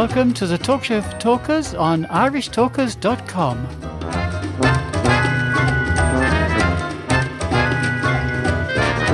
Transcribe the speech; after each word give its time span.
Welcome 0.00 0.32
to 0.32 0.46
the 0.46 0.56
Talk 0.56 0.84
Show 0.84 1.02
for 1.02 1.18
Talkers 1.18 1.74
on 1.74 2.06
irishtalkers.com. 2.06 3.66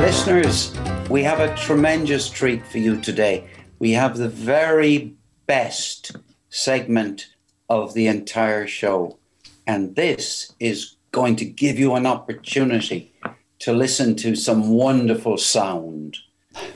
Listeners, 0.01 0.73
we 1.11 1.25
have 1.25 1.41
a 1.41 1.53
tremendous 1.57 2.31
treat 2.31 2.65
for 2.65 2.79
you 2.79 3.01
today. 3.01 3.51
We 3.81 3.91
have 3.95 4.17
the 4.17 4.29
very 4.29 5.17
best 5.49 6.13
segment 6.51 7.35
of 7.69 7.93
the 7.95 8.07
entire 8.07 8.69
show. 8.69 9.19
And 9.67 9.97
this 9.97 10.53
is 10.61 10.95
going 11.11 11.35
to 11.35 11.45
give 11.45 11.81
you 11.81 11.97
an 11.97 12.07
opportunity 12.07 13.13
to 13.59 13.73
listen 13.73 14.15
to 14.19 14.37
some 14.37 14.69
wonderful 14.69 15.37
sound. 15.37 16.19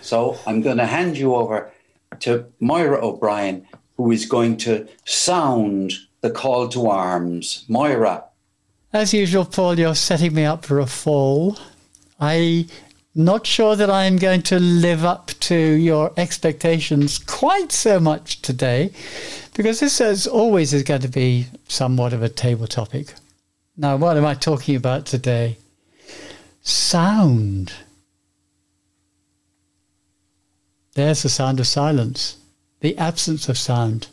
So 0.00 0.36
I'm 0.48 0.62
going 0.62 0.78
to 0.78 0.86
hand 0.86 1.16
you 1.16 1.36
over 1.36 1.70
to 2.18 2.46
Moira 2.58 3.06
O'Brien, 3.06 3.66
who 4.04 4.10
is 4.10 4.24
going 4.24 4.56
to 4.56 4.88
sound 5.04 5.92
the 6.22 6.30
call 6.30 6.68
to 6.68 6.88
arms. 6.88 7.66
Moira. 7.68 8.24
As 8.94 9.12
usual, 9.12 9.44
Paul, 9.44 9.78
you're 9.78 9.94
setting 9.94 10.34
me 10.34 10.44
up 10.44 10.64
for 10.64 10.80
a 10.80 10.86
fall. 10.86 11.58
I'm 12.18 12.66
not 13.14 13.46
sure 13.46 13.76
that 13.76 13.90
I'm 13.90 14.16
going 14.16 14.42
to 14.42 14.58
live 14.58 15.04
up 15.04 15.32
to 15.40 15.54
your 15.54 16.12
expectations 16.16 17.18
quite 17.18 17.72
so 17.72 18.00
much 18.00 18.40
today, 18.40 18.90
because 19.54 19.80
this, 19.80 20.00
as 20.00 20.26
always, 20.26 20.72
is 20.72 20.82
going 20.82 21.02
to 21.02 21.08
be 21.08 21.46
somewhat 21.68 22.14
of 22.14 22.22
a 22.22 22.28
table 22.30 22.66
topic. 22.66 23.12
Now, 23.76 23.96
what 23.96 24.16
am 24.16 24.24
I 24.24 24.34
talking 24.34 24.76
about 24.76 25.04
today? 25.04 25.58
Sound. 26.62 27.72
There's 30.94 31.22
the 31.22 31.28
sound 31.28 31.60
of 31.60 31.66
silence, 31.66 32.38
the 32.80 32.96
absence 32.98 33.48
of 33.48 33.58
sound. 33.58 34.08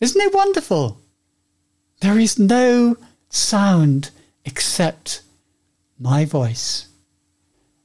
Isn't 0.00 0.20
it 0.20 0.34
wonderful? 0.34 1.00
There 2.00 2.18
is 2.18 2.38
no 2.38 2.96
sound 3.28 4.10
except 4.44 5.22
my 5.98 6.24
voice. 6.24 6.86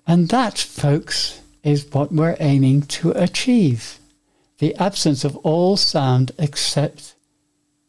And 0.05 0.29
that, 0.29 0.57
folks, 0.57 1.41
is 1.63 1.91
what 1.91 2.11
we're 2.11 2.37
aiming 2.39 2.83
to 2.83 3.11
achieve 3.11 3.99
the 4.59 4.75
absence 4.75 5.23
of 5.25 5.35
all 5.37 5.75
sound 5.75 6.31
except 6.37 7.15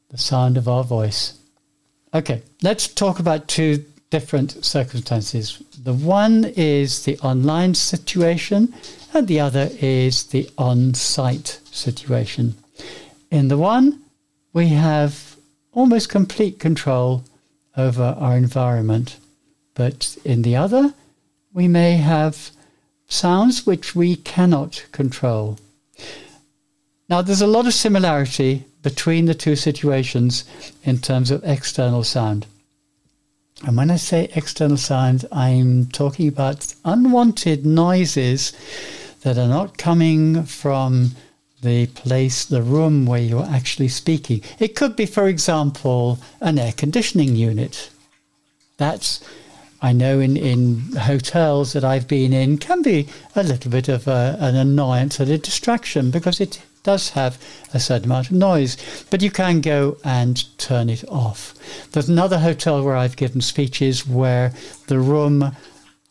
the 0.09 0.19
sound 0.19 0.57
of 0.57 0.69
our 0.69 0.85
voice. 0.85 1.39
Okay, 2.13 2.43
let's 2.63 2.89
talk 2.89 3.19
about 3.19 3.49
two 3.49 3.85
different 4.11 4.65
circumstances. 4.65 5.63
The 5.83 5.93
one 5.95 6.45
is 6.57 7.05
the 7.05 7.19
online 7.19 7.75
situation, 7.75 8.73
and 9.13 9.27
the 9.27 9.41
other 9.41 9.71
is 9.81 10.25
the 10.25 10.49
on 10.57 10.95
site 10.95 11.61
situation. 11.75 12.55
In 13.31 13.49
the 13.49 13.59
one, 13.59 14.01
we 14.53 14.69
have 14.69 15.37
almost 15.73 16.09
complete 16.09 16.59
control 16.59 17.25
over 17.77 18.17
our 18.19 18.37
environment, 18.37 19.19
but 19.75 20.17
in 20.25 20.43
the 20.43 20.57
other, 20.57 20.95
we 21.53 21.69
may 21.69 21.97
have 21.97 22.51
sounds 23.07 23.67
which 23.67 23.95
we 23.95 24.17
cannot 24.17 24.85
control. 24.93 25.59
Now, 27.09 27.23
there's 27.23 27.43
a 27.43 27.47
lot 27.47 27.67
of 27.67 27.75
similarity 27.75 28.65
between 28.83 29.27
the 29.27 29.35
two 29.35 29.57
situations 29.57 30.45
in 30.85 30.99
terms 30.99 31.31
of 31.31 31.43
external 31.45 32.05
sound. 32.05 32.47
And 33.67 33.77
when 33.77 33.91
I 33.91 33.97
say 33.97 34.31
external 34.35 34.77
sound, 34.77 35.25
I'm 35.33 35.87
talking 35.87 36.29
about 36.29 36.75
unwanted 36.85 37.65
noises 37.65 38.53
that 39.23 39.39
are 39.39 39.49
not 39.49 39.79
coming 39.79 40.43
from 40.45 41.13
the 41.65 41.87
place, 41.87 42.45
the 42.45 42.63
room 42.63 43.07
where 43.07 43.21
you're 43.21 43.47
actually 43.47 43.89
speaking. 43.89 44.43
It 44.59 44.77
could 44.77 44.95
be, 44.95 45.07
for 45.07 45.27
example, 45.27 46.19
an 46.41 46.59
air 46.59 46.73
conditioning 46.73 47.35
unit. 47.35 47.91
That's, 48.77 49.25
I 49.83 49.93
know 49.93 50.21
in, 50.21 50.37
in 50.37 50.97
hotels 50.97 51.73
that 51.73 51.85
I've 51.85 52.07
been 52.07 52.33
in, 52.33 52.59
can 52.59 52.83
be 52.83 53.09
a 53.35 53.43
little 53.43 53.71
bit 53.71 53.89
of 53.89 54.07
a, 54.07 54.37
an 54.41 54.55
annoyance 54.55 55.19
and 55.19 55.31
a 55.31 55.39
distraction 55.39 56.11
because 56.11 56.41
it 56.41 56.63
does 56.85 57.11
have 57.11 57.43
a 57.73 57.81
certain 57.81 58.05
amount 58.05 58.27
of 58.27 58.37
noise, 58.37 58.77
but 59.11 59.23
you 59.23 59.31
can 59.31 59.61
go 59.61 59.97
and 60.05 60.45
turn 60.59 60.91
it 60.91 61.03
off. 61.09 61.55
There's 61.91 62.09
another 62.09 62.39
hotel 62.39 62.85
where 62.85 62.97
I've 62.97 63.17
given 63.17 63.41
speeches 63.41 64.07
where 64.07 64.53
the 64.87 65.01
room 65.01 65.57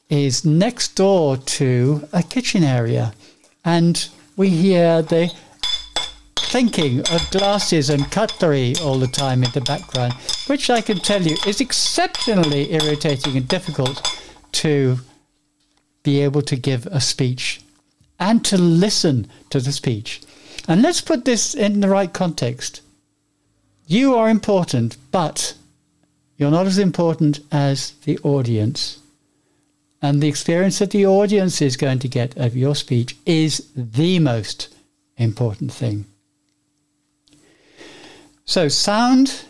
is 0.10 0.44
next 0.44 0.96
door 0.96 1.38
to 1.38 2.08
a 2.12 2.24
kitchen 2.24 2.64
area, 2.64 3.14
and 3.64 4.10
we 4.36 4.50
hear 4.50 5.02
the 5.02 5.32
clinking 6.54 7.00
of 7.12 7.32
glasses 7.32 7.90
and 7.90 8.12
cutlery 8.12 8.76
all 8.84 9.00
the 9.00 9.08
time 9.08 9.44
in 9.44 9.50
the 9.54 9.62
background, 9.62 10.14
which 10.46 10.70
I 10.70 10.82
can 10.82 11.00
tell 11.00 11.24
you 11.24 11.36
is 11.48 11.60
exceptionally 11.60 12.72
irritating 12.72 13.36
and 13.36 13.48
difficult 13.48 14.08
to 14.52 15.00
be 16.04 16.22
able 16.22 16.44
to 16.44 16.56
give 16.56 16.86
a 16.86 17.02
speech 17.02 17.60
and 18.20 18.46
to 18.46 18.56
listen 18.56 19.28
to 19.50 19.60
the 19.60 19.72
speech. 19.72 20.22
And 20.68 20.84
let's 20.84 21.02
put 21.02 21.26
this 21.26 21.56
in 21.56 21.80
the 21.80 21.90
right 21.90 22.14
context. 22.14 22.82
You 23.88 24.14
are 24.14 24.30
important, 24.30 24.96
but 25.10 25.56
you're 26.38 26.52
not 26.52 26.68
as 26.68 26.78
important 26.78 27.40
as 27.52 27.94
the 28.06 28.20
audience. 28.20 29.00
And 30.04 30.22
the 30.22 30.28
experience 30.28 30.78
that 30.78 30.92
the 30.92 31.08
audience 31.08 31.64
is 31.64 31.78
going 31.78 31.98
to 31.98 32.08
get 32.08 32.38
of 32.38 32.56
your 32.56 32.76
speech 32.76 33.16
is 33.26 33.72
the 33.76 34.20
most 34.20 34.68
important 35.18 35.74
thing. 35.74 36.06
So, 38.46 38.68
sound 38.68 39.46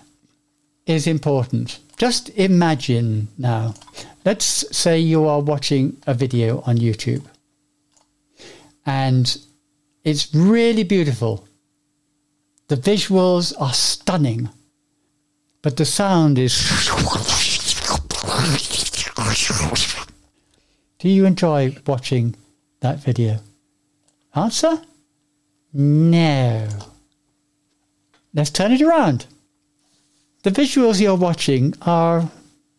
is 0.86 1.08
important. 1.08 1.80
Just 1.98 2.30
imagine 2.30 3.28
now. 3.38 3.74
Let's 4.26 4.66
say 4.76 5.00
you 5.00 5.26
are 5.26 5.42
watching 5.42 5.98
a 6.08 6.14
video 6.14 6.62
on 6.66 6.78
YouTube 6.78 7.26
and 8.86 9.38
it's 10.04 10.34
really 10.34 10.84
beautiful. 10.84 11.48
The 12.68 12.76
visuals 12.76 13.54
are 13.60 13.74
stunning, 13.74 14.50
but 15.62 15.78
the 15.78 15.86
sound 15.86 16.40
is. 16.40 16.54
Do 21.00 21.10
you 21.10 21.26
enjoy 21.26 21.76
watching 21.86 22.36
that 22.80 23.00
video? 23.00 23.40
Answer? 24.36 24.82
No. 25.74 26.93
Let's 28.34 28.50
turn 28.50 28.72
it 28.72 28.82
around. 28.82 29.28
The 30.44 30.50
visuals 30.50 31.00
you're 31.00 31.16
watching 31.16 31.76
are 31.84 32.20
a 32.20 32.32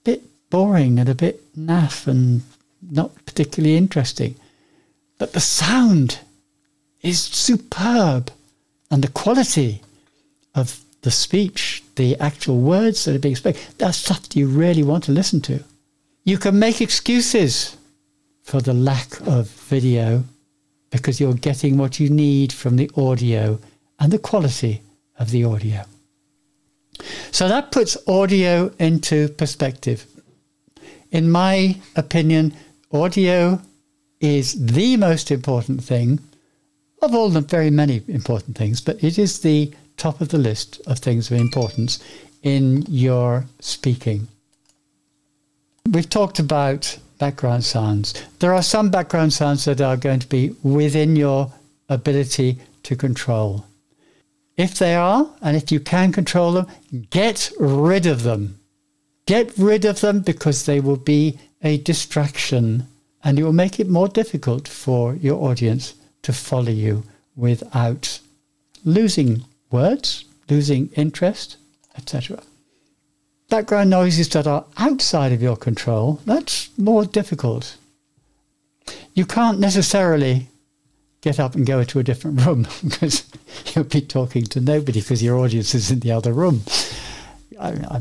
bit 0.03 0.23
boring 0.51 0.99
and 0.99 1.09
a 1.09 1.15
bit 1.15 1.41
naff 1.57 2.07
and 2.07 2.43
not 2.83 3.15
particularly 3.25 3.77
interesting. 3.77 4.35
But 5.19 5.33
the 5.33 5.41
sound 5.41 6.19
is 7.03 7.21
superb. 7.21 8.31
And 8.91 9.03
the 9.03 9.09
quality 9.09 9.81
of 10.55 10.81
the 11.03 11.11
speech, 11.11 11.83
the 11.97 12.17
actual 12.19 12.59
words 12.59 13.05
that 13.05 13.15
are 13.15 13.21
being 13.21 13.37
spoken, 13.37 13.61
that's 13.79 13.99
stuff 13.99 14.35
you 14.35 14.47
really 14.49 14.83
want 14.83 15.05
to 15.05 15.13
listen 15.13 15.41
to. 15.43 15.63
You 16.25 16.39
can 16.39 16.59
make 16.59 16.81
excuses 16.81 17.77
for 18.43 18.61
the 18.61 18.75
lack 18.75 19.21
of 19.27 19.49
video 19.49 20.25
because 20.91 21.21
you're 21.21 21.35
getting 21.35 21.79
what 21.79 21.99
you 21.99 22.09
need 22.11 22.53
from 22.53 22.77
the 22.77 22.91
audio 22.97 23.59
and 23.99 24.13
the 24.13 24.19
quality 24.19 24.83
of 25.19 25.31
the 25.31 25.45
audio. 25.45 25.85
So 27.31 27.49
that 27.49 27.73
puts 27.73 27.97
audio 28.07 28.73
into 28.79 29.29
perspective. 29.29 30.07
In 31.11 31.31
my 31.31 31.77
opinion, 31.97 32.55
audio 32.93 33.61
is 34.21 34.55
the 34.67 34.97
most 34.97 35.31
important 35.31 35.83
thing 35.83 36.21
of 37.03 37.15
all 37.15 37.29
the 37.29 37.41
very 37.41 37.71
many 37.71 38.03
important 38.09 38.57
things, 38.57 38.81
but 38.81 39.03
it 39.03 39.19
is 39.19 39.41
the 39.41 39.73
top 39.97 40.21
of 40.21 40.29
the 40.31 40.39
list 40.39 40.81
of 40.87 40.99
things 40.99 41.31
of 41.31 41.39
importance 41.39 42.03
in 42.43 42.85
your 42.89 43.47
speaking. 43.61 44.29
We've 45.91 46.09
talked 46.09 46.39
about 46.39 46.99
background 47.19 47.65
sounds. 47.65 48.15
There 48.39 48.55
are 48.55 48.63
some 48.63 48.91
background 48.91 49.33
sounds 49.33 49.65
that 49.67 49.81
are 49.81 49.97
going 49.97 50.21
to 50.21 50.29
be 50.29 50.55
within 50.63 51.17
your 51.17 51.53
ability 51.89 52.59
to 52.85 52.97
control. 52.97 53.67
If 54.57 54.79
they 54.79 54.95
are, 54.95 55.31
and 55.43 55.57
if 55.57 55.73
you 55.73 55.81
can 55.81 56.13
control 56.13 56.53
them, 56.53 56.67
get 57.11 57.51
rid 57.59 58.07
of 58.07 58.23
them. 58.23 58.61
Get 59.27 59.57
rid 59.59 59.85
of 59.85 60.01
them 60.01 60.21
because 60.21 60.65
they 60.65 60.81
will 60.81 60.97
be 60.97 61.39
a 61.63 61.79
distraction 61.79 62.87
and 63.25 63.39
it 63.39 63.43
will 63.43 63.53
make 63.53 63.81
it 63.81 63.89
more 63.89 64.07
difficult 64.07 64.69
for 64.69 65.15
your 65.15 65.43
audience 65.51 65.95
to 66.23 66.33
follow 66.33 66.71
you 66.71 67.05
without 67.35 68.21
losing 68.85 69.45
words, 69.71 70.27
losing 70.51 70.91
interest, 70.95 71.57
etc. 71.97 72.43
Background 73.49 73.91
noises 73.91 74.29
that 74.31 74.47
are 74.47 74.67
outside 74.77 75.33
of 75.33 75.43
your 75.43 75.57
control, 75.57 76.21
that's 76.27 76.69
more 76.79 77.07
difficult. 77.07 77.77
You 79.15 79.25
can't 79.25 79.59
necessarily 79.59 80.49
get 81.25 81.41
up 81.41 81.55
and 81.55 81.67
go 81.67 81.81
into 81.81 81.99
a 81.99 82.05
different 82.05 82.41
room 82.47 82.67
because 82.85 83.25
you'll 83.75 83.85
be 83.85 84.03
talking 84.03 84.45
to 84.45 84.61
nobody 84.61 85.01
because 85.01 85.23
your 85.23 85.39
audience 85.39 85.75
is 85.75 85.91
in 85.91 86.01
the 86.01 86.13
other 86.13 86.33
room. 86.33 86.63
I, 87.59 87.71
I, 87.71 88.01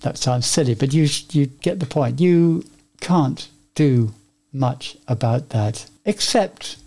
that 0.00 0.16
sounds 0.16 0.46
silly, 0.46 0.74
but 0.74 0.94
you 0.94 1.06
you 1.32 1.46
get 1.46 1.80
the 1.80 1.86
point. 1.86 2.20
You 2.20 2.64
can't 3.00 3.48
do 3.74 4.14
much 4.52 4.96
about 5.06 5.50
that 5.50 5.86
except 6.04 6.78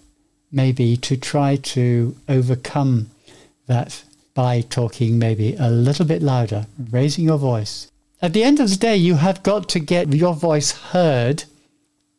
maybe 0.52 0.98
to 0.98 1.16
try 1.16 1.56
to 1.58 2.16
overcome 2.28 3.12
that 3.68 4.04
by 4.34 4.62
talking 4.62 5.20
maybe 5.20 5.56
a 5.60 5.70
little 5.70 6.06
bit 6.06 6.24
louder, 6.24 6.66
raising 6.90 7.26
your 7.26 7.38
voice. 7.38 7.92
At 8.22 8.34
the 8.34 8.44
end 8.44 8.60
of 8.60 8.70
the 8.70 8.76
day, 8.76 8.96
you 8.98 9.16
have 9.16 9.44
got 9.44 9.70
to 9.70 9.80
get 9.80 10.14
your 10.14 10.34
voice 10.34 10.72
heard 10.72 11.44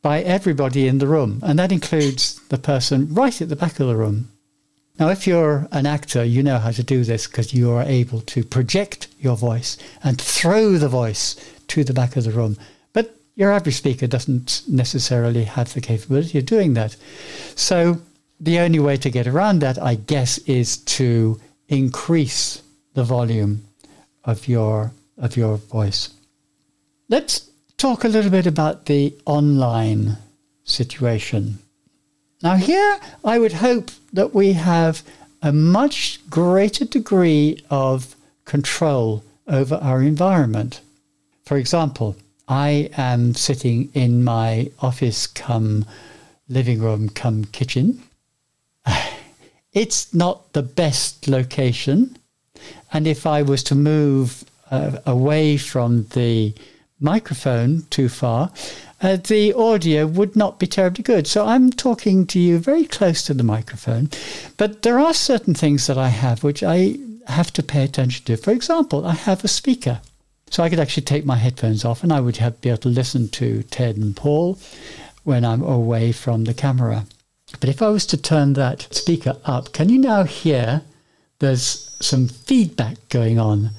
by 0.03 0.23
everybody 0.23 0.89
in 0.89 0.99
the 0.99 1.07
room, 1.07 1.41
and 1.43 1.59
that 1.59 1.73
includes 1.73 2.41
the 2.49 2.59
person 2.59 3.13
right 3.13 3.41
at 3.41 3.49
the 3.49 3.57
back 3.57 3.81
of 3.81 3.87
the 3.87 3.97
room. 3.97 4.31
Now, 4.99 5.09
if 5.09 5.27
you're 5.27 5.67
an 5.73 5.87
actor, 5.87 6.25
you 6.25 6.43
know 6.43 6.59
how 6.59 6.73
to 6.73 6.83
do 6.83 7.05
this 7.05 7.27
because 7.27 7.55
you 7.55 7.71
are 7.71 7.83
able 7.83 8.21
to 8.23 8.45
project 8.45 9.09
your 9.19 9.37
voice 9.37 9.79
and 10.03 10.21
throw 10.21 10.77
the 10.77 10.89
voice 10.89 11.37
to 11.69 11.85
the 11.85 11.95
back 11.95 12.17
of 12.17 12.25
the 12.25 12.31
room. 12.31 12.59
But 12.93 13.15
your 13.35 13.51
average 13.51 13.77
speaker 13.77 14.07
doesn't 14.07 14.63
necessarily 14.69 15.45
have 15.45 15.73
the 15.73 15.81
capability 15.81 16.39
of 16.39 16.47
doing 16.47 16.75
that. 16.75 16.97
So, 17.55 18.01
the 18.39 18.59
only 18.59 18.79
way 18.79 18.97
to 18.99 19.11
get 19.11 19.27
around 19.27 19.61
that, 19.61 19.81
I 19.83 19.95
guess, 19.95 20.39
is 20.39 20.79
to 20.79 21.41
increase 21.69 22.63
the 22.95 23.05
volume 23.05 23.65
of 24.25 24.49
your 24.49 24.93
of 25.17 25.37
your 25.37 25.57
voice. 25.57 26.11
Let's 27.09 27.50
talk 27.81 28.05
a 28.05 28.09
little 28.09 28.31
bit 28.31 28.47
about 28.47 28.85
the 28.85 29.15
online 29.25 30.19
situation. 30.65 31.59
Now, 32.43 32.57
here 32.57 33.01
I 33.25 33.39
would 33.39 33.55
hope 33.55 33.91
that 34.13 34.35
we 34.35 34.53
have 34.53 35.03
a 35.41 35.51
much 35.51 36.21
greater 36.29 36.85
degree 36.85 37.65
of 37.71 38.15
control 38.45 39.25
over 39.47 39.77
our 39.77 40.03
environment. 40.03 40.83
For 41.47 41.57
example, 41.57 42.17
I 42.47 42.91
am 42.99 43.35
sitting 43.35 43.89
in 43.95 44.25
my 44.25 44.71
office 44.81 45.27
come 45.27 45.87
living 46.51 46.81
room 46.81 47.09
come 47.09 47.45
kitchen. 47.47 48.03
It's 49.73 50.13
not 50.13 50.53
the 50.53 50.65
best 50.65 51.29
location. 51.29 52.19
And 52.93 53.07
if 53.07 53.25
I 53.25 53.43
was 53.43 53.63
to 53.65 53.77
move 53.77 54.45
uh, 54.69 54.99
away 55.07 55.57
from 55.57 56.07
the 56.07 56.53
microphone 57.01 57.83
too 57.91 58.09
far, 58.09 58.53
uh, 59.03 59.17
the 59.17 59.53
audio 59.55 60.07
would 60.07 60.37
not 60.37 60.59
be 60.59 60.67
terribly 60.67 61.03
good. 61.03 61.27
So 61.27 61.47
I'm 61.47 61.71
talking 61.71 62.27
to 62.29 62.39
you 62.39 62.59
very 62.59 62.85
close 62.85 63.23
to 63.25 63.35
the 63.35 63.43
microphone. 63.43 64.11
But 64.57 64.83
there 64.83 64.99
are 64.99 65.15
certain 65.15 65.55
things 65.55 65.87
that 65.87 65.97
I 65.99 66.09
have 66.09 66.45
which 66.45 66.63
I 66.63 66.97
have 67.27 67.53
to 67.55 67.63
pay 67.63 67.85
attention 67.85 68.25
to. 68.27 68.37
For 68.37 68.51
example, 68.51 69.07
I 69.07 69.15
have 69.15 69.45
a 69.45 69.49
speaker. 69.49 70.01
So 70.51 70.63
I 70.63 70.69
could 70.69 70.81
actually 70.81 71.05
take 71.05 71.25
my 71.25 71.37
headphones 71.37 71.85
off 71.85 72.03
and 72.03 72.13
I 72.13 72.21
would 72.21 72.39
have, 72.39 72.61
be 72.61 72.71
able 72.71 72.79
to 72.79 72.89
listen 72.89 73.29
to 73.29 73.63
Ted 73.65 73.97
and 73.97 74.17
Paul 74.17 74.59
when 75.23 75.45
I'm 75.45 75.63
away 75.63 76.13
from 76.13 76.45
the 76.45 76.55
camera. 76.55 77.07
But 77.61 77.69
if 77.69 77.83
I 77.83 77.89
was 77.89 78.05
to 78.07 78.17
turn 78.17 78.55
that 78.55 78.93
speaker 78.93 79.37
up, 79.45 79.73
can 79.73 79.89
you 79.89 79.99
now 79.99 80.25
hear 80.25 80.83
there's 81.39 81.97
some 82.01 82.29
feedback 82.29 82.97
going 83.09 83.39
on? 83.39 83.71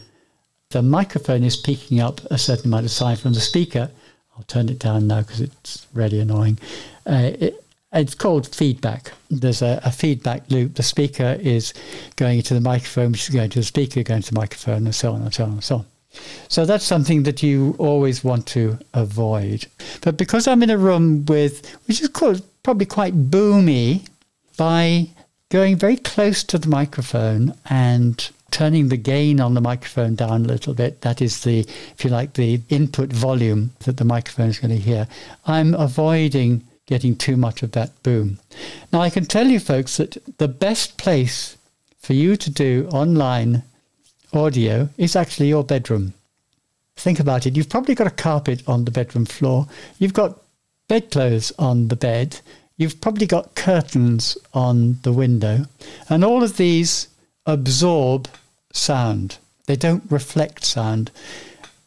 The 0.71 0.81
microphone 0.81 1.43
is 1.43 1.57
picking 1.57 1.99
up 1.99 2.21
a 2.31 2.37
certain 2.37 2.67
amount 2.67 2.85
of 2.85 2.91
sound 2.91 3.19
from 3.19 3.33
the 3.33 3.41
speaker. 3.41 3.89
I'll 4.35 4.43
turn 4.43 4.69
it 4.69 4.79
down 4.79 5.07
now 5.07 5.21
because 5.21 5.41
it's 5.41 5.87
really 5.93 6.19
annoying. 6.19 6.59
Uh, 7.05 7.31
it, 7.39 7.63
it's 7.93 8.15
called 8.15 8.47
feedback. 8.47 9.11
There's 9.29 9.61
a, 9.61 9.81
a, 9.83 9.91
feedback 9.91 10.49
loop. 10.49 10.75
The 10.75 10.83
speaker 10.83 11.37
is 11.41 11.73
going 12.15 12.37
into 12.37 12.53
the 12.53 12.61
microphone, 12.61 13.11
which 13.11 13.27
is 13.27 13.35
going 13.35 13.49
to 13.49 13.59
the 13.59 13.65
speaker, 13.65 14.01
going 14.01 14.21
to 14.21 14.33
the 14.33 14.39
microphone, 14.39 14.85
and 14.85 14.95
so 14.95 15.13
on 15.13 15.23
and 15.23 15.33
so 15.33 15.43
on 15.43 15.51
and 15.51 15.63
so 15.63 15.75
on. 15.77 15.85
So 16.47 16.65
that's 16.65 16.85
something 16.85 17.23
that 17.23 17.43
you 17.43 17.75
always 17.77 18.23
want 18.23 18.45
to 18.47 18.79
avoid. 18.93 19.65
But 20.01 20.17
because 20.17 20.47
I'm 20.47 20.63
in 20.63 20.69
a 20.69 20.77
room 20.77 21.25
with, 21.25 21.69
which 21.87 22.01
is 22.01 22.07
called 22.07 22.43
probably 22.63 22.85
quite 22.85 23.29
boomy, 23.29 24.07
by 24.57 25.09
going 25.49 25.75
very 25.75 25.97
close 25.97 26.43
to 26.45 26.57
the 26.57 26.69
microphone 26.69 27.53
and 27.69 28.29
turning 28.51 28.89
the 28.89 28.97
gain 28.97 29.39
on 29.39 29.53
the 29.53 29.61
microphone 29.61 30.15
down 30.15 30.45
a 30.45 30.47
little 30.47 30.73
bit. 30.73 31.01
That 31.01 31.21
is 31.21 31.43
the, 31.43 31.59
if 31.59 32.03
you 32.03 32.09
like, 32.09 32.33
the 32.33 32.61
input 32.69 33.11
volume 33.11 33.71
that 33.85 33.97
the 33.97 34.05
microphone 34.05 34.49
is 34.49 34.59
going 34.59 34.75
to 34.75 34.77
hear. 34.77 35.07
I'm 35.45 35.73
avoiding 35.73 36.63
getting 36.85 37.15
too 37.15 37.37
much 37.37 37.63
of 37.63 37.71
that 37.71 38.03
boom. 38.03 38.39
Now, 38.91 39.01
I 39.01 39.09
can 39.09 39.25
tell 39.25 39.47
you, 39.47 39.59
folks, 39.59 39.97
that 39.97 40.17
the 40.37 40.47
best 40.47 40.97
place 40.97 41.57
for 41.99 42.13
you 42.13 42.35
to 42.35 42.49
do 42.49 42.89
online 42.91 43.63
audio 44.33 44.89
is 44.97 45.15
actually 45.15 45.47
your 45.47 45.63
bedroom. 45.63 46.13
Think 46.97 47.19
about 47.19 47.45
it. 47.45 47.55
You've 47.55 47.69
probably 47.69 47.95
got 47.95 48.07
a 48.07 48.11
carpet 48.11 48.63
on 48.67 48.85
the 48.85 48.91
bedroom 48.91 49.25
floor. 49.25 49.67
You've 49.99 50.13
got 50.13 50.41
bedclothes 50.87 51.53
on 51.57 51.87
the 51.87 51.95
bed. 51.95 52.41
You've 52.77 52.99
probably 52.99 53.25
got 53.25 53.55
curtains 53.55 54.37
on 54.53 54.99
the 55.03 55.13
window. 55.13 55.65
And 56.09 56.25
all 56.25 56.43
of 56.43 56.57
these 56.57 57.07
absorb 57.45 58.27
sound. 58.71 59.37
They 59.67 59.75
don't 59.75 60.03
reflect 60.09 60.65
sound. 60.65 61.11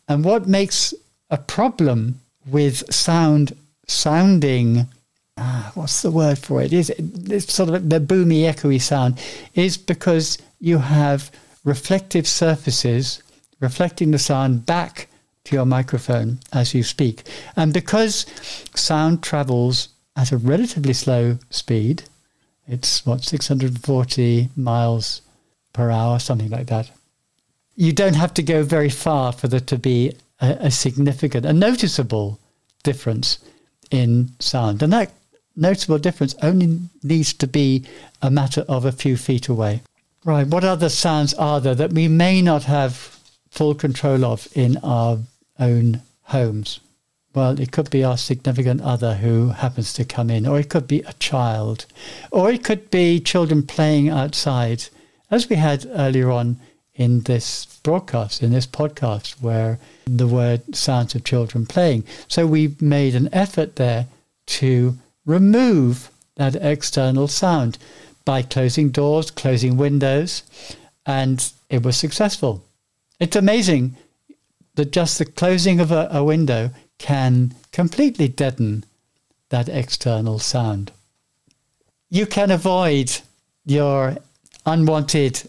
And 0.09 0.25
what 0.25 0.47
makes 0.47 0.95
a 1.31 1.39
problem 1.39 2.21
with 2.47 2.93
sound 2.93 3.57
sounding 3.87 4.87
ah, 5.37 5.73
what's 5.75 6.03
the 6.03 6.11
word 6.11 6.39
for 6.39 6.63
it? 6.63 6.73
Is 6.73 6.91
it's 6.91 7.53
sort 7.53 7.71
of 7.71 7.91
the 7.91 8.01
boomy, 8.01 8.43
echoey 8.43 8.81
sound 8.81 9.21
is 9.55 9.77
because 9.77 10.39
you 10.61 10.79
have 10.79 11.31
reflective 11.65 12.27
surfaces 12.27 13.23
reflecting 13.61 14.11
the 14.11 14.19
sound 14.19 14.67
back 14.67 15.09
to 15.45 15.57
your 15.57 15.67
microphone 15.67 16.39
as 16.53 16.75
you 16.75 16.83
speak. 16.83 17.23
And 17.57 17.73
because 17.73 18.27
sound 18.75 19.23
travels 19.23 19.89
at 20.17 20.33
a 20.33 20.37
relatively 20.37 20.93
slow 20.93 21.39
speed, 21.51 22.05
it's 22.67 23.05
what 23.05 23.25
640 23.25 24.49
miles 24.57 25.21
per 25.75 25.91
hour, 25.91 26.19
something 26.19 26.49
like 26.49 26.69
that. 26.69 26.91
You 27.77 27.93
don't 27.93 28.17
have 28.17 28.33
to 28.35 28.43
go 28.43 28.63
very 28.63 28.89
far 28.89 29.33
for 29.33 29.49
there 29.49 29.61
to 29.61 29.77
be 29.77 30.15
a, 30.41 30.57
a 30.61 30.71
significant, 30.71 31.45
a 31.45 31.53
noticeable 31.53 32.39
difference 32.83 33.39
in 33.91 34.31
sound. 34.39 34.83
And 34.83 34.93
that 34.95 35.13
noticeable 35.55 35.99
difference 35.99 36.35
only 36.43 36.81
needs 37.03 37.35
to 37.35 37.47
be 37.47 37.85
a 38.23 38.31
matter 38.31 38.65
of 38.69 38.85
a 38.85 38.93
few 38.93 39.17
feet 39.17 39.49
away. 39.49 39.83
Right, 40.25 40.47
what 40.47 40.65
other 40.65 40.89
sounds 40.89 41.35
are 41.35 41.61
there 41.61 41.75
that 41.75 41.93
we 41.93 42.09
may 42.09 42.41
not 42.41 42.65
have 42.65 43.21
full 43.51 43.75
control 43.75 44.25
of 44.25 44.49
in 44.55 44.79
our 44.79 45.19
own 45.59 46.01
homes? 46.23 46.81
Well, 47.35 47.61
it 47.61 47.73
could 47.73 47.91
be 47.91 48.05
our 48.05 48.17
significant 48.17 48.81
other 48.81 49.15
who 49.15 49.49
happens 49.49 49.93
to 49.95 50.05
come 50.05 50.31
in, 50.31 50.47
or 50.47 50.61
it 50.61 50.71
could 50.71 50.87
be 50.87 51.01
a 51.01 51.13
child, 51.15 51.85
or 52.31 52.51
it 52.51 52.63
could 52.63 52.91
be 52.91 53.19
children 53.19 53.65
playing 53.65 54.09
outside, 54.09 54.85
as 55.35 55.49
we 55.49 55.57
had 55.57 55.85
earlier 55.95 56.31
on 56.31 56.61
in 56.95 57.21
this 57.23 57.67
broadcast, 57.83 58.41
in 58.41 58.53
this 58.53 58.69
podcast, 58.69 59.43
where 59.43 59.81
the 60.07 60.29
word 60.29 60.77
sounds 60.77 61.15
of 61.15 61.25
children 61.25 61.67
playing. 61.67 62.05
So 62.29 62.47
we 62.47 62.77
made 62.81 63.17
an 63.17 63.29
effort 63.33 63.75
there 63.75 64.07
to 64.47 64.97
remove 65.27 66.11
that 66.37 66.55
external 66.55 67.27
sound 67.27 67.79
by 68.25 68.43
closing 68.43 68.91
doors, 68.91 69.33
closing 69.33 69.77
windows, 69.77 70.45
and 71.05 71.53
it 71.69 71.83
was 71.83 71.97
successful. 71.97 72.65
It's 73.19 73.37
amazing 73.37 73.97
that 74.77 74.93
just 74.93 75.19
the 75.19 75.25
closing 75.25 75.81
of 75.81 75.91
a, 75.91 76.09
a 76.13 76.23
window 76.23 76.71
can 76.99 77.55
completely 77.73 78.29
deaden 78.29 78.85
that 79.49 79.69
external 79.69 80.39
sound. 80.39 80.93
You 82.09 82.27
can 82.27 82.53
avoid 82.53 83.19
your 83.67 84.17
unwanted 84.67 85.49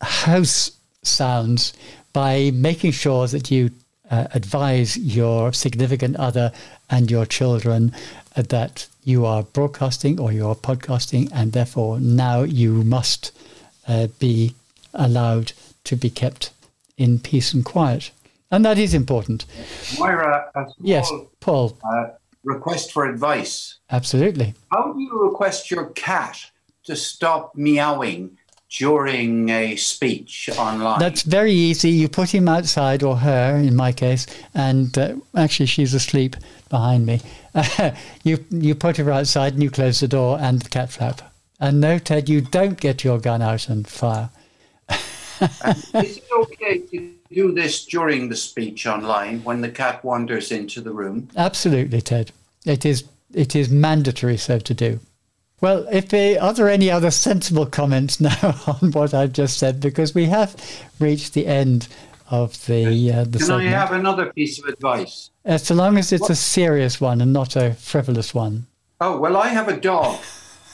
house 0.00 0.72
sounds 1.02 1.72
by 2.12 2.50
making 2.54 2.92
sure 2.92 3.26
that 3.26 3.50
you 3.50 3.70
uh, 4.10 4.26
advise 4.34 4.96
your 4.98 5.52
significant 5.52 6.16
other 6.16 6.52
and 6.90 7.10
your 7.10 7.24
children 7.24 7.92
that 8.34 8.86
you 9.04 9.24
are 9.26 9.42
broadcasting 9.42 10.20
or 10.20 10.32
you 10.32 10.46
are 10.46 10.54
podcasting, 10.54 11.30
and 11.32 11.52
therefore 11.52 11.98
now 11.98 12.42
you 12.42 12.84
must 12.84 13.32
uh, 13.88 14.06
be 14.18 14.54
allowed 14.94 15.52
to 15.84 15.96
be 15.96 16.10
kept 16.10 16.50
in 16.96 17.18
peace 17.18 17.52
and 17.52 17.64
quiet. 17.64 18.10
And 18.50 18.64
that 18.64 18.78
is 18.78 18.94
important. 18.94 19.46
Moira, 19.98 20.50
yes, 20.80 21.10
Paul. 21.40 21.76
Uh, 21.82 22.08
request 22.44 22.92
for 22.92 23.06
advice. 23.06 23.78
Absolutely. 23.90 24.54
How 24.70 24.92
do 24.92 25.00
you 25.00 25.22
request 25.22 25.70
your 25.70 25.86
cat 25.90 26.38
to 26.84 26.96
stop 26.96 27.54
meowing 27.54 28.36
during 28.72 29.50
a 29.50 29.76
speech 29.76 30.48
online? 30.56 30.98
That's 30.98 31.22
very 31.22 31.52
easy. 31.52 31.90
You 31.90 32.08
put 32.08 32.34
him 32.34 32.48
outside, 32.48 33.02
or 33.02 33.16
her 33.18 33.56
in 33.56 33.76
my 33.76 33.92
case, 33.92 34.26
and 34.54 34.96
uh, 34.96 35.14
actually 35.36 35.66
she's 35.66 35.94
asleep 35.94 36.36
behind 36.68 37.06
me. 37.06 37.20
you 38.24 38.44
you 38.50 38.74
put 38.74 38.96
her 38.96 39.10
outside 39.10 39.52
and 39.54 39.62
you 39.62 39.70
close 39.70 40.00
the 40.00 40.08
door 40.08 40.38
and 40.40 40.62
the 40.62 40.68
cat 40.68 40.90
flap, 40.90 41.20
And 41.60 41.80
no, 41.80 41.98
Ted, 41.98 42.28
you 42.28 42.40
don't 42.40 42.80
get 42.80 43.04
your 43.04 43.18
gun 43.18 43.42
out 43.42 43.68
and 43.68 43.86
fire. 43.86 44.30
is 44.90 46.18
it 46.18 46.24
okay 46.32 46.78
to 46.78 47.14
do 47.30 47.52
this 47.52 47.84
during 47.84 48.28
the 48.28 48.36
speech 48.36 48.86
online 48.86 49.42
when 49.44 49.60
the 49.60 49.70
cat 49.70 50.02
wanders 50.04 50.50
into 50.50 50.80
the 50.80 50.92
room? 50.92 51.28
Absolutely, 51.36 52.00
Ted. 52.00 52.32
It 52.64 52.86
is 52.86 53.04
it 53.34 53.54
is 53.54 53.68
mandatory 53.70 54.36
so 54.36 54.58
to 54.58 54.74
do. 54.74 55.00
Well, 55.62 55.86
if 55.92 56.08
there, 56.08 56.42
are 56.42 56.52
there 56.52 56.68
any 56.68 56.90
other 56.90 57.12
sensible 57.12 57.66
comments 57.66 58.20
now 58.20 58.60
on 58.66 58.90
what 58.90 59.14
I've 59.14 59.32
just 59.32 59.58
said? 59.58 59.80
Because 59.80 60.14
we 60.14 60.26
have 60.26 60.56
reached 60.98 61.34
the 61.34 61.46
end 61.46 61.88
of 62.30 62.66
the 62.66 63.12
uh, 63.12 63.24
the 63.24 63.38
Can 63.38 63.46
segment. 63.46 63.68
I 63.68 63.70
have 63.70 63.92
another 63.92 64.32
piece 64.32 64.58
of 64.58 64.64
advice? 64.64 65.30
As 65.44 65.62
so 65.64 65.74
long 65.74 65.98
as 65.98 66.12
it's 66.12 66.28
a 66.28 66.34
serious 66.34 67.00
one 67.00 67.20
and 67.20 67.32
not 67.32 67.54
a 67.56 67.74
frivolous 67.74 68.34
one. 68.34 68.66
Oh 69.00 69.18
well, 69.18 69.36
I 69.36 69.48
have 69.48 69.68
a 69.68 69.76
dog, 69.76 70.18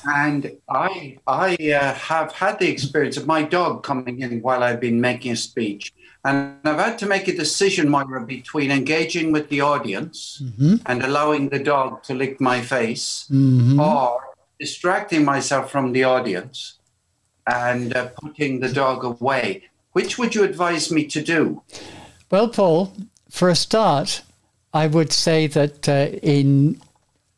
and 0.06 0.52
I 0.70 1.18
I 1.26 1.56
uh, 1.56 1.94
have 1.94 2.32
had 2.32 2.58
the 2.58 2.70
experience 2.70 3.18
of 3.18 3.26
my 3.26 3.42
dog 3.42 3.82
coming 3.82 4.20
in 4.20 4.40
while 4.40 4.62
I've 4.62 4.80
been 4.80 5.00
making 5.00 5.32
a 5.32 5.36
speech, 5.36 5.92
and 6.24 6.56
I've 6.64 6.78
had 6.78 6.98
to 7.00 7.06
make 7.06 7.28
a 7.28 7.36
decision, 7.36 7.90
Moira, 7.90 8.24
between 8.24 8.70
engaging 8.70 9.32
with 9.32 9.50
the 9.50 9.60
audience 9.60 10.42
and 10.86 11.02
allowing 11.02 11.48
the 11.50 11.58
dog 11.58 12.04
to 12.04 12.14
lick 12.14 12.40
my 12.40 12.60
face, 12.60 13.26
or 13.78 14.27
distracting 14.58 15.24
myself 15.24 15.70
from 15.70 15.92
the 15.92 16.04
audience 16.04 16.78
and 17.46 17.96
uh, 17.96 18.08
putting 18.20 18.60
the 18.60 18.68
dog 18.68 19.04
away. 19.04 19.64
Which 19.92 20.18
would 20.18 20.34
you 20.34 20.44
advise 20.44 20.92
me 20.92 21.06
to 21.06 21.22
do? 21.22 21.62
Well, 22.30 22.48
Paul, 22.48 22.92
for 23.30 23.48
a 23.48 23.56
start, 23.56 24.22
I 24.72 24.86
would 24.86 25.12
say 25.12 25.46
that 25.46 25.88
uh, 25.88 26.18
in 26.22 26.80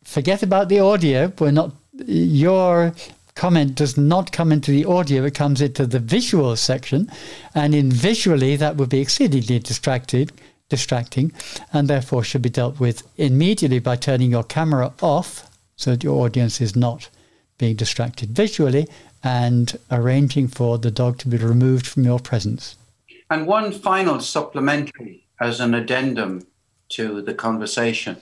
forget 0.04 0.42
about 0.42 0.68
the 0.68 0.80
audio. 0.80 1.32
We're 1.38 1.52
not 1.52 1.72
your 2.06 2.92
comment 3.36 3.76
does 3.76 3.96
not 3.96 4.32
come 4.32 4.50
into 4.50 4.72
the 4.72 4.84
audio; 4.84 5.24
it 5.24 5.34
comes 5.34 5.60
into 5.60 5.86
the 5.86 6.00
visual 6.00 6.56
section, 6.56 7.10
and 7.54 7.74
in 7.74 7.92
visually 7.92 8.56
that 8.56 8.76
would 8.76 8.88
be 8.88 9.00
exceedingly 9.00 9.60
distracted, 9.60 10.32
distracting, 10.68 11.32
and 11.72 11.86
therefore 11.86 12.24
should 12.24 12.42
be 12.42 12.50
dealt 12.50 12.80
with 12.80 13.06
immediately 13.16 13.78
by 13.78 13.94
turning 13.94 14.32
your 14.32 14.44
camera 14.44 14.92
off 15.00 15.49
so 15.80 15.92
that 15.92 16.04
your 16.04 16.24
audience 16.24 16.60
is 16.60 16.76
not 16.76 17.08
being 17.56 17.74
distracted 17.74 18.30
visually, 18.30 18.86
and 19.22 19.78
arranging 19.90 20.48
for 20.48 20.78
the 20.78 20.90
dog 20.90 21.18
to 21.18 21.28
be 21.28 21.36
removed 21.36 21.86
from 21.86 22.04
your 22.04 22.18
presence. 22.18 22.76
And 23.30 23.46
one 23.46 23.72
final 23.72 24.20
supplementary 24.20 25.26
as 25.40 25.60
an 25.60 25.74
addendum 25.74 26.46
to 26.90 27.22
the 27.22 27.34
conversation. 27.34 28.16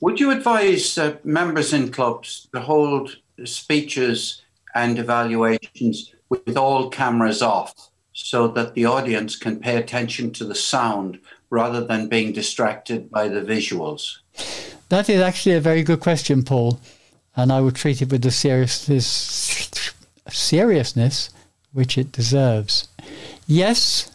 Would 0.00 0.20
you 0.20 0.30
advise 0.30 0.98
uh, 0.98 1.16
members 1.24 1.72
in 1.72 1.90
clubs 1.90 2.48
to 2.52 2.60
hold 2.60 3.16
speeches 3.44 4.42
and 4.74 4.98
evaluations 4.98 6.14
with 6.28 6.56
all 6.56 6.90
cameras 6.90 7.42
off 7.42 7.90
so 8.12 8.48
that 8.48 8.74
the 8.74 8.84
audience 8.84 9.36
can 9.36 9.58
pay 9.58 9.76
attention 9.76 10.32
to 10.32 10.44
the 10.44 10.54
sound 10.54 11.18
rather 11.50 11.84
than 11.84 12.08
being 12.08 12.32
distracted 12.32 13.10
by 13.10 13.28
the 13.28 13.40
visuals? 13.40 14.18
That 14.88 15.08
is 15.08 15.20
actually 15.20 15.56
a 15.56 15.60
very 15.60 15.82
good 15.82 16.00
question, 16.00 16.42
Paul, 16.42 16.80
and 17.34 17.52
I 17.52 17.60
would 17.60 17.74
treat 17.74 18.02
it 18.02 18.10
with 18.10 18.22
the 18.22 18.30
seriousness, 18.30 19.92
seriousness 20.28 21.30
which 21.72 21.98
it 21.98 22.12
deserves. 22.12 22.88
Yes 23.46 24.10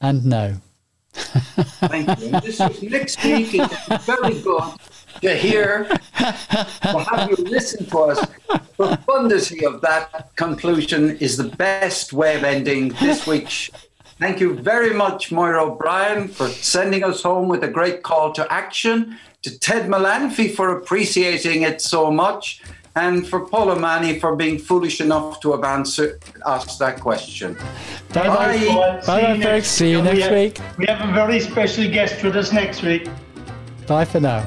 and 0.00 0.26
no. 0.26 0.56
Thank 1.12 2.20
you. 2.20 2.40
This 2.40 2.58
was 2.58 2.82
next 2.82 3.22
week. 3.24 3.48
It's 3.54 4.04
very 4.04 4.40
good 4.40 4.62
to 5.20 5.34
hear, 5.36 5.84
to 6.18 7.06
have 7.10 7.30
you 7.30 7.36
listen 7.44 7.86
to 7.86 7.98
us. 7.98 8.26
Profundity 8.76 9.64
of 9.64 9.80
that 9.82 10.34
conclusion 10.36 11.16
is 11.18 11.36
the 11.36 11.48
best 11.56 12.12
way 12.12 12.36
of 12.36 12.44
ending 12.44 12.88
this 13.00 13.26
week's. 13.26 13.70
Thank 14.18 14.40
you 14.40 14.54
very 14.54 14.92
much, 14.94 15.32
Moira 15.32 15.64
O'Brien, 15.64 16.28
for 16.28 16.48
sending 16.48 17.02
us 17.04 17.22
home 17.22 17.48
with 17.48 17.62
a 17.64 17.68
great 17.68 18.02
call 18.02 18.32
to 18.32 18.52
action. 18.52 19.18
To 19.42 19.58
Ted 19.58 19.88
Malanfi 19.88 20.54
for 20.54 20.76
appreciating 20.78 21.62
it 21.62 21.80
so 21.82 22.10
much, 22.12 22.62
and 22.94 23.26
for 23.26 23.40
Paul 23.40 23.70
O'Mahony 23.70 24.20
for 24.20 24.36
being 24.36 24.58
foolish 24.58 25.00
enough 25.00 25.40
to 25.40 25.50
have 25.52 25.64
answered 25.64 26.22
asked 26.46 26.78
that 26.78 27.00
question. 27.00 27.54
Bye 28.12 28.28
bye. 28.28 28.36
Bye. 28.36 29.02
Bye 29.06 29.22
bye, 29.36 29.40
folks. 29.42 29.68
See 29.68 29.90
you 29.90 29.98
and 29.98 30.06
we 30.06 30.12
next 30.14 30.24
have- 30.24 30.32
week. 30.34 30.60
We 30.78 30.86
have 30.86 31.08
a 31.08 31.12
very 31.12 31.40
special 31.40 31.88
guest 31.90 32.22
with 32.22 32.36
us 32.36 32.52
next 32.52 32.82
week. 32.82 33.08
Bye 33.88 34.04
for 34.04 34.20
now. 34.20 34.46